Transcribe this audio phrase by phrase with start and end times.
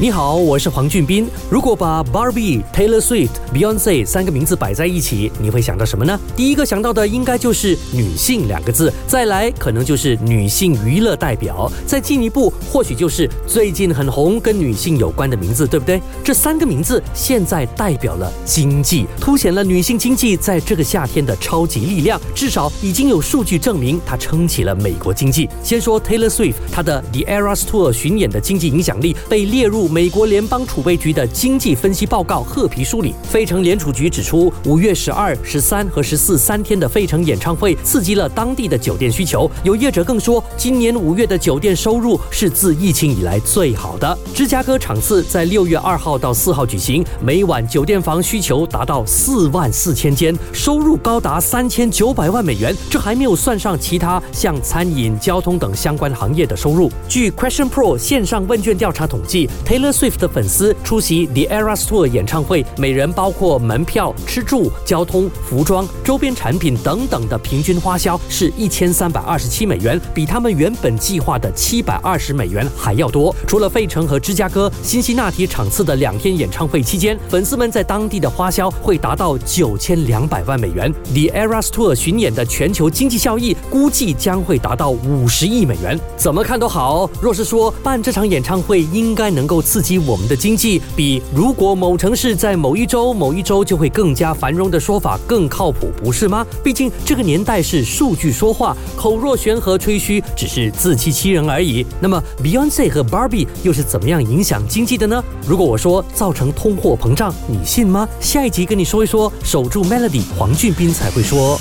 [0.00, 1.28] 你好，我是黄俊斌。
[1.50, 6.16] 如果把 Barbie、Taylor Swift、Beyonce 三个名字摆在一起，你会想到什么呢？
[6.36, 16.00] 第一个想到的应该就是女性两个字，再来可能就是女性娱乐代表，再进一步或许就是最近很红跟女性有关的名字，对不对？
[16.22, 22.20] 这三个名字现在代表了经济，凸显了女性经济在这个夏天的超级力量。
[22.36, 25.50] 至少已经有数据证明，它撑起了美国经济。
[25.64, 29.87] 先说 Taylor Swift，她的 The Eras Tour 巡演的经济影响力被列入。
[29.90, 39.50] 美国联邦储备局的经济分析报告褐皮书里，费城联储局指出，五月十二、十三和十四三天的费城演唱会刺激了当地的酒店需求。
[39.64, 44.18] 有业者更说，今年五月的酒店收入是自疫情以来最好的。
[44.34, 52.76] 芝加哥场次在六月二号到四号举行，每晚酒店房需求达到四万四千间，收入高达三千九百万美元。
[52.90, 56.90] 这还没有算上其他像餐饮、交通等相关行业的收入。
[57.08, 73.34] 据 Question Pro 线上问卷调查统计，T，Taylor Swift 的粉丝出席 The Eras Tour 演唱会，每人包括门票、吃住、交通、服装、周边产品等等的平均花销是一千三百二十七美元，比他们原本计划的七百二十美元还要多。
[73.46, 80.92] 除了费城和芝加哥、辛辛那提场次的两天演唱会期间，粉丝们在当地的花销会达到九千两百万美元。
[81.04, 85.96] The Eras Tour 巡演的全球经济效益估计将会达到五十亿美元。
[86.16, 87.08] 怎么看都好。
[87.22, 89.82] 若是说办这场演唱会应该能够刺。
[89.82, 96.44] 激我们的经济，比如果某城市在某一周某一周就会更加繁荣的说法更靠谱，不是吗？
[96.62, 101.86] 毕竟这个年代是数据说话，口若悬河吹嘘只是自欺欺人而已。
[102.00, 105.24] 那么 Beyonce 和 Barbie 又是怎么样影响经济的呢？
[105.46, 108.06] 如果我说造成通货膨胀，你信吗？
[108.20, 111.58] 下一集跟你说一说，守住 Melody，黄俊斌才会说。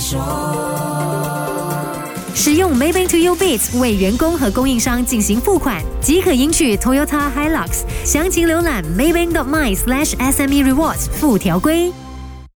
[0.00, 0.16] 使
[2.70, 7.82] 用 Maybank to You Bits 为员工和供应商进行付款，即可赢取 Toyota Hilux。
[8.04, 11.92] 详情浏览 maybank.my/sme rewards 附条规。